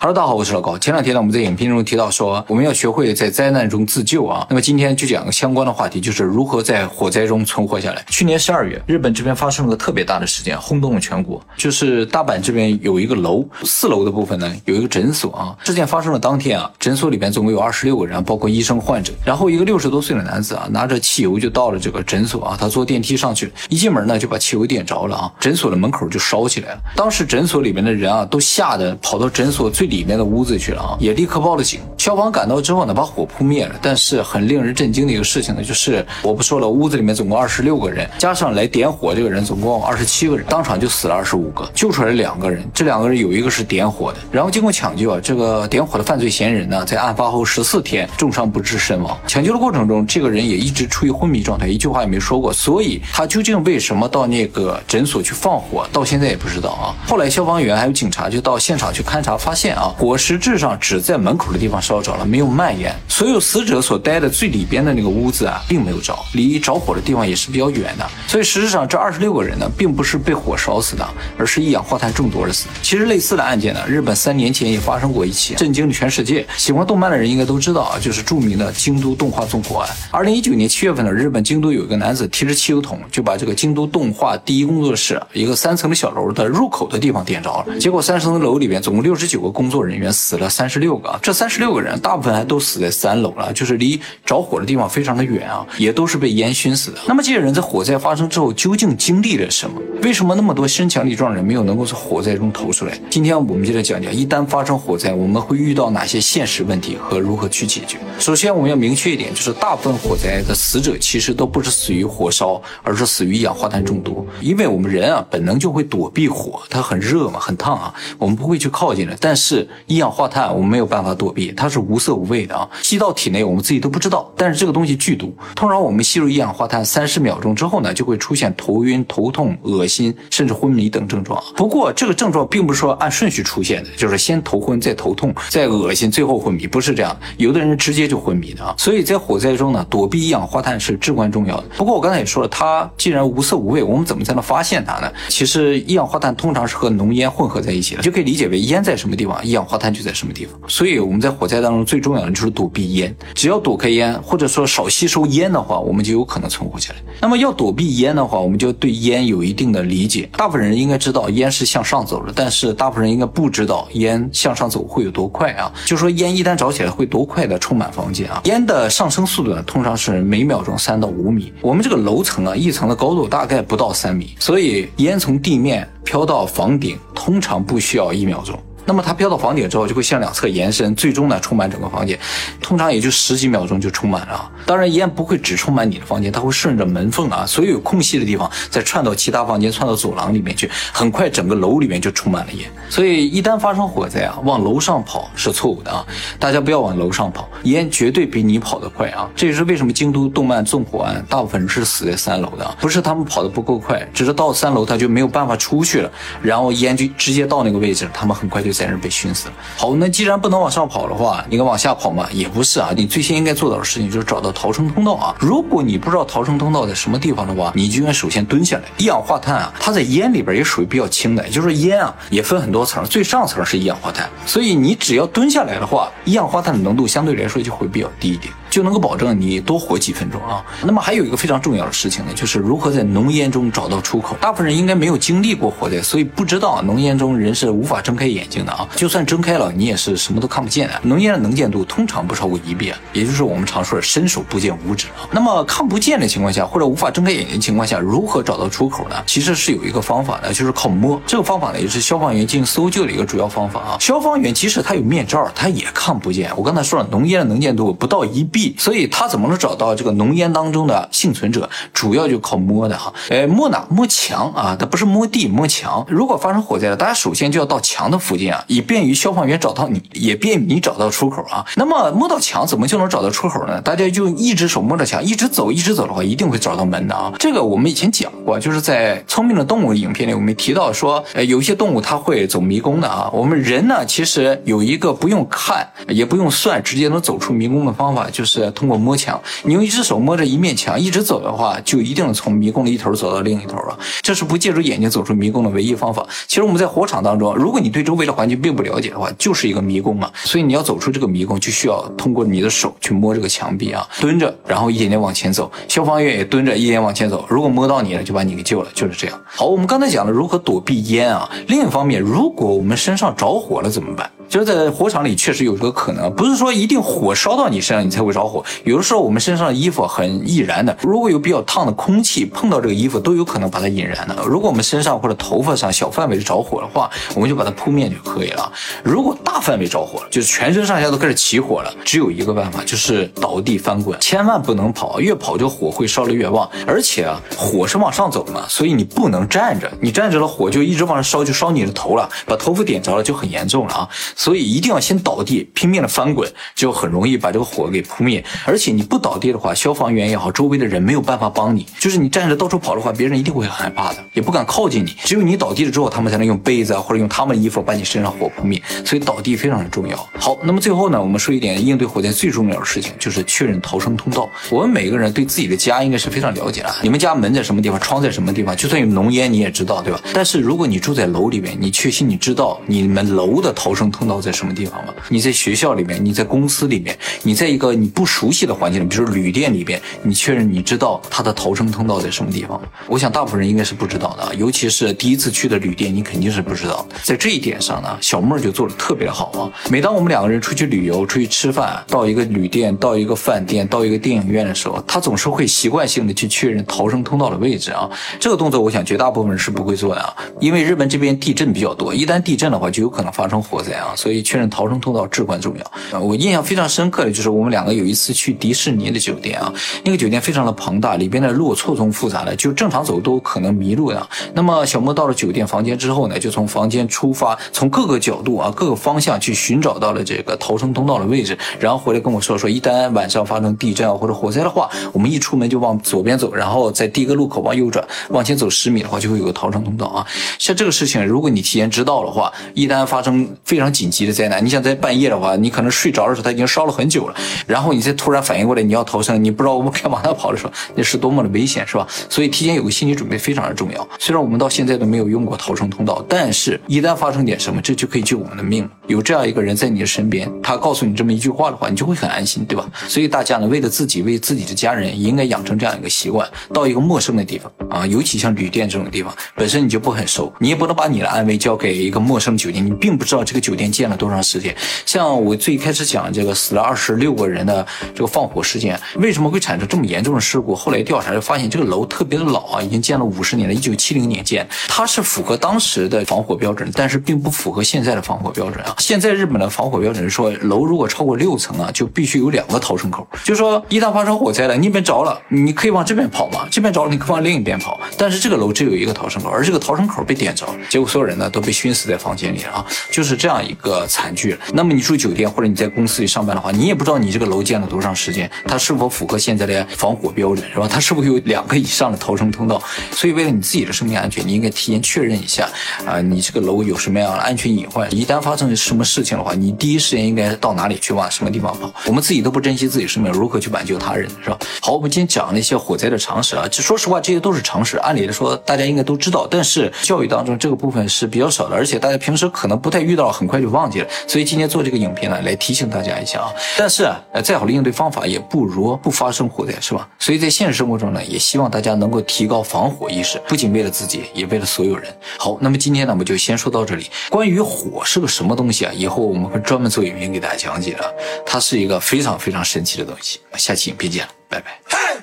[0.00, 0.78] Hello，大家好，我是老高。
[0.78, 4.46] 前两天呢，我们在影片中提到说，我们要学会在灾难中自救啊。
[4.48, 8.04] 那么今天就讲个相关的话题，就是如何在火灾中存活下来。
[8.08, 11.42] 去年十二月，日本这边发生了个特别大的事件，轰动了全国。
[11.56, 15.56] 就是大阪这边有一个楼，四楼的部分呢有一个诊所啊。
[15.64, 19.12] 事件发生的当天啊，诊所里边总共有二十六个人，包括医生、患者。
[19.24, 22.56] 然后一个六十多岁的男子啊，拿着汽油就到了这个诊所啊。
[22.56, 26.80] 他坐电梯上去，一进门呢就把汽油点着了啊，诊所的门口就烧起来了。
[26.94, 30.72] 当时诊所里面的人啊都吓得跑到诊所最里面的屋子去。
[30.72, 31.80] 了啊，也立刻报了警。
[31.96, 33.74] 消防赶到之后呢，把火扑灭了。
[33.82, 42.62] 但是很令人震惊的一个事情呢，就是我不说了，屋子里面总共二十六个人，加上来点火这个人，总共二十七个人，当场就死了二十五个，救出来两个人。
[42.72, 49.18] 这两个人有一个是点火的，然后经过抢救啊，这个点火的犯罪嫌疑人呢，在案发后十四天重伤不治身亡。
[49.26, 52.52] 抢救的过程中，这个人也一直处于昏迷状态，一句话也没说过。
[52.52, 56.94] 所以他究竟为什么到那个诊所去放火，到现在也不知道啊。
[57.06, 60.58] 后来消防员还有警察就到现场去勘查，发现啊，火实质。
[60.58, 62.92] 上只在门口的地方烧着了，没有蔓延。
[63.06, 68.04] 所有死者所待的最里边的那个屋子啊，并没有着，离着火的地方也是比较远的。
[68.26, 72.66] 所以实质上这二十六个人呢，并不是被火烧死的，而是一氧化碳中毒而死。
[72.82, 76.44] 其实类似的案件呢，日本三年前也发生过一起，震惊了全世界。
[76.56, 79.88] 喜欢动漫的人应该都知道啊，就是著名的京都动画纵火案。
[80.10, 87.78] 二零一九年七月份呢，日本京都有一个男子提着汽油桶，就把这个京都动画第一工作室一个三层的小楼的入口的地方点着了。
[87.78, 90.48] 结果三层楼里边总共六十九个工工作人员死了。
[90.48, 96.98] 三十六个，这三十六个人大部分还都死在三楼了，就是离着火的地方非常的远啊，也都是被烟熏死的。
[97.06, 99.78] 那么这些人在火灾发生之后究竟经历了什么？
[100.02, 102.98] 为什么那么多身强力壮的人没有能够从火灾中逃出来？
[103.10, 107.98] 今天我们就来讲讲，一旦发生火灾，我们会遇到哪些现实问题和如何去解决。
[108.18, 114.26] 首先，我们要明确一点，就是大部分火灾的死者其实都不是死于火烧，而是死于一氧化碳中毒。
[114.40, 119.14] 因为我们人啊，本能就会躲避火，它很热嘛，很烫啊，我们不会去靠近的。
[119.20, 124.30] 但是一氧化碳我们没有办法躲避，它是无色无味的啊，吸到体内我们自己都不知道。
[124.36, 131.42] 但是这个东西剧毒，通常我们吸入一氧化碳三十秒钟之后呢，就会出现头晕、头痛、恶心，甚至昏迷等症状。
[131.56, 137.16] 不过这个症状并不是说按顺序出现的，就是先头昏，再头痛，再恶心，最后昏迷，不是这样。
[137.36, 138.74] 有的人直接就昏迷的啊。
[138.78, 141.64] 所以在火灾中呢，躲避一氧化碳是至关重要的。
[141.76, 145.12] 不过我刚才也说了，它既然无色无味，我们怎么才能发现它呢？
[145.28, 150.58] 其实一氧化碳通常是和浓烟混合在一起的，就可以理解为烟在什么地方，一氧化碳就在什么地方。
[150.68, 156.98] 所以我们在火灾当中最重要的就是躲避烟，只要躲开烟，或者说少吸收烟的话，我们就有可能存活下来。
[157.20, 160.28] 那么要躲避烟的话，我们就对烟有一定的理解。
[160.36, 165.72] 大部分人应该知道烟是向上走的，但是大部分人应该不知道烟向上走会有多快啊？
[165.86, 168.40] 就说烟一旦着起来会多快的充满房间啊？
[168.44, 171.52] 烟的上升速度呢，通常是每秒钟三到五米。
[171.60, 178.58] 我们这个楼层啊，一层的高度大概不到三米，所以烟从地面飘到房顶，通常不需要一秒钟。
[178.88, 182.18] 那么它飘到房顶之后，就会向两侧延伸，最终呢充满整个房间，
[182.58, 184.50] 通常也就十几秒钟就充满了。
[184.64, 192.66] 当然烟不会只充满你的房间，它会顺着门缝啊，所有有空隙的地方再窜到其他房间，窜到走廊里面去，很快整个楼里面就充满了烟。
[192.88, 196.02] 所以一旦发生火灾啊，往楼上跑是错误的啊，
[196.38, 199.28] 大家不要往楼上跑，烟绝对比你跑得快啊。
[199.36, 206.10] 这也是为什么京都动漫纵火案大部分人是死在三楼的，不是他们跑得不够快，只是到三楼他就没有办法出去了，
[206.40, 208.72] 然后烟就直接到那个位置，他们很快就。
[208.78, 209.54] 在那被熏死了。
[209.76, 212.28] 好，那既然不能往上跑的话，你该往下跑嘛？
[212.32, 215.34] 也不是啊，你最先应该做到的事情就是找到逃生通道啊。
[215.38, 218.84] 如果你不知道逃生通道在什么地方的话，你就应该首先蹲下来。
[218.98, 228.52] 一氧化碳啊，它在烟里边也属于比较轻的，就是烟啊也分很多层，最上层是一氧化碳，所以你只要蹲下来的话，一氧化碳的浓度相对来说就会比较低一点。
[228.70, 230.64] 就能够保证你多活几分钟啊。
[230.82, 234.36] 那么还有一个非常重要的事情呢，就是如何在浓烟中找到出口。
[234.40, 238.88] 大部分人应该没有经历过火灾，所以不知道浓烟中人是无法睁开眼睛的啊。
[238.96, 241.00] 就算睁开了，你也是什么都看不见的。
[241.02, 245.28] 浓烟的能见度通常不超过一倍，也就是我们常说的伸手不见五指啊。
[245.30, 249.16] 那么看不见的情况下，或者无法睁开眼睛情况下，如何找到出口呢？
[249.26, 251.20] 其实是有一个方法的，就是靠摸。
[251.26, 253.96] 这个方法呢，也是消防员进行搜救的一个主要方法啊。
[254.00, 256.50] 消防员即使他有面罩，他也看不见。
[256.56, 261.70] 我刚才说了，浓烟的能见度不到一臂，所以他怎么能找到这个浓烟当中的幸存者？
[261.92, 263.86] 主要就靠摸的哈，哎，摸哪？
[263.88, 266.04] 摸墙啊，它不是摸地，摸墙。
[266.08, 271.64] 如果发生火灾了，大家首先就要到墙的附近啊，以便于消防员找到你，也便于你找到出口啊。
[271.76, 273.80] 那么摸到墙怎么就能找到出口呢？
[273.82, 277.32] 大家就一只手摸着墙，一直走，一直走的话，一定会找到门的啊。
[277.38, 283.30] 这个我们以前讲过，就是在《聪明的动物》影片里，我们提到说，呃，有一些动物它会走迷宫的啊。
[283.32, 289.40] 我们人呢，其实有一个不用看，也不用算，直接能走出迷宫的方法，就是是通过摸墙。
[289.62, 293.96] 你用一只手摸着一面墙一直走的话，就一定能从迷宫的一头走到另一头了。
[294.22, 296.26] 这是不借助眼睛走出迷宫的唯一方法。
[296.46, 300.30] 其实我们在火场当中，如果你对周围的环境并不了解的话，就是一个迷宫嘛。
[300.34, 305.70] 所以你要走出这个迷宫，就需要通过你的手去摸这个墙壁啊，蹲着，然后一点点往前走。
[305.86, 307.44] 消防员也蹲着，一点往前走。
[307.48, 309.40] 如果摸到你了，就把你给救了，就是这样。
[309.44, 311.48] 好，我们刚才讲了如何躲避烟啊。
[311.66, 314.30] 另一方面，如果我们身上着火了怎么办？
[314.48, 318.64] 就是在火场里确实有这个可能，不是说一定火烧到你身上你才会着火。
[318.84, 324.36] 有的时候我们身上的衣服很易燃的，如果有比较烫的空气碰到这个衣服，都有可能把它引燃的。
[324.46, 328.72] 如果我们身上或者头发上小范围着火的话，我们就把它扑灭就可以了。
[329.02, 336.68] 如果大范围着火了，就是全身上下都开始起火了，只有一个办法，就是倒地翻滚，千万不能跑，越跑就火会烧得越旺。
[336.86, 344.08] 而且啊，火是往上走的嘛，所以你不能站着，你站着了火就一直往上烧，就烧你的头了，把头发点着了就很严重了啊。
[344.38, 348.42] 所以一定要先倒地，拼命的翻滚，就很容易把这个火给扑灭。
[348.64, 351.84] 而且你不倒地的话，消防员也好，周围的人没有办法帮你。
[351.98, 355.12] 就是你站着到处跑的话，别人一定会很害怕的，也不敢靠近你。
[355.24, 358.80] 只有你倒地了之后，他们才能用被子啊，或者用他们的衣服把你身上火扑灭。
[359.04, 360.16] 所以倒地非常的重要。
[360.38, 364.48] 好，那么最后呢，我们说一点应对火灾最重要的事情，就是确认逃生通道。
[364.70, 366.94] 我们每个人对自己的家应该是非常了解的。
[367.02, 370.20] 你们家门在什么地方，窗在什么地方，就算有浓烟你也知道，对吧？
[370.32, 374.68] 但是如果你住在楼里面，你确信你知道你们楼的逃生通道在什么？
[374.78, 375.14] 地方吗？
[375.28, 382.80] 你在学校里面，你在公司里面，你在一个你不熟悉的环境里，比如说旅店里边，你确认你知道它的逃生通道在什么地方？
[383.08, 387.04] 我想大部分人应该是不知道的，尤其是第一次去的旅店，你肯定是不知道。
[387.22, 389.72] 在这一点上呢，小妹儿就做的特别的好啊。
[389.90, 398.08] 每当我们两个人出去旅游、出去吃饭，到一个旅店、到一个饭店、到一个电影院的时候，他总是会习惯性的去确认逃生通道的位置啊。
[398.38, 404.68] 这个动作，我想绝大部分人是不会做的啊，因为日本这边地震比较多，一旦地震的话，就有可能发生火灾啊，所以确认。
[404.70, 406.20] 逃生通道至关重要啊！
[406.20, 409.72] 我印象非常深刻的就是我们两个有一次去迪士尼的酒店啊，
[410.04, 414.28] 那个酒店非常的庞大，里边的路错综复杂的，就正常走都可能迷路的。
[414.52, 430.26] 那么小莫到了酒店房间之后呢，就从房间出发，从各个角度啊、各个方向去寻找到了这个逃生通道的位置，然后回来跟我说说，一旦晚上发生地震啊或者火灾的话，我们一出门就往左边走，然后在第一个路口往右转，往前走十米的话就会有个逃生通道啊。
[430.58, 434.64] 像这个事情，如果你提前知道的话，一旦发生非常紧急的灾难。
[434.64, 437.34] 你想在半夜的话，你可能睡着的时候，它已经烧了很久了，
[437.66, 442.06] 然后你再突然反应过来你要逃生，你不知道我们该往哪跑的时候，那是多么的危险，是吧？
[442.28, 444.08] 所以提前有个心理准备非常的重要。
[444.18, 448.90] 虽然我们到现在都没有用过逃生通道，但是一旦发生点什么，这就可以救我们的命了。
[449.08, 452.86] 有这样一个人在你的身边，他告诉你这么一句话的话，你就会很安心，对吧？
[453.08, 464.76] 所以大家呢，为了自己，为自己的家人，应该养成这样一个习惯：到一个陌生的地方啊，尤其像旅店这种地方，本身你就不很熟，你也不能把你的安危交给一个陌生酒店，你并不知道这个酒店建了多长时间。
[465.06, 470.74] 像我最开始讲这个死了二十六个人的这个放火事件，为什么会产生这么严重的事故？
[470.74, 478.94] 后来调查就发现，这个楼特别的老啊，已经建了五十年了，一九七零年建，它是符合当时的防火标准，但是并不符合现在的防火标准啊。
[478.98, 494.56] 现在日本的防火标准是说，楼如果超过六层啊，就必须有两个逃生口，就是说一旦发生火灾了，那边着了，你可以往这边跑嘛，这边着了，你可以往另一边跑，但是这个楼只有一个逃生口，而这个逃生口被点着，结果所有人呢都被熏死在房间里了啊，就是这样一个惨剧。
[494.72, 500.88] 那么你住酒店或者你在公司里上班的话，你也不知道你这个楼建了多长时间，它是否符合现在的防火标准，是吧？
[500.88, 502.82] 它是否有两个以上的逃生通道？
[503.12, 505.68] 所以为了你自己的生命安全，你应该提前确认一下
[506.04, 508.12] 啊，你这个楼有什么样的安全隐患？
[508.14, 511.92] 一旦发生什么事情的话，你第一时间应该到哪里去，往什么地方跑？
[512.06, 514.58] 我们自己都不珍惜自己生命，如何去挽救他人，是吧？
[514.80, 524.08] 好，我们今天讲了一些火灾的常识啊，就说实话，这些都是常识，按理来说大家应该都知道，但是教育当中这个部分是比较少的，而且大家平时可能不太遇到，很快就忘记了。
[524.26, 525.38] 所以今天做这个影片呢。
[525.38, 530.08] 来提醒大家一下啊，但是呃，再好的应对方法也不如不发生火灾，是吧？
[530.18, 535.08] 所以在现实生活中呢，也希望大家能够提高防火意识，不仅为了自己，也为了所有人。
[535.38, 537.06] 好，那么今天呢，我们就先说到这里。
[537.30, 538.92] 关于火是个什么东西啊？
[538.94, 541.14] 以后我们会专门做影片给大家讲解的。
[541.46, 543.40] 它是一个非常非常神奇的东西。
[543.54, 545.18] 下期影片见了，拜拜。